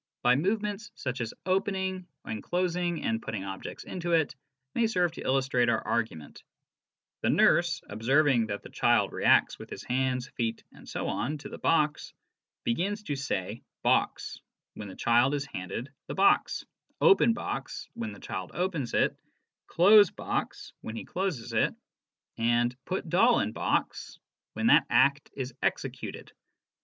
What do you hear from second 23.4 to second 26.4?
box' when that act is executed.